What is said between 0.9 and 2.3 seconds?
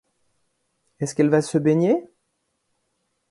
Est-ce qu'elle va se baigner?